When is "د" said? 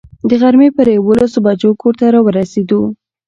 0.29-0.31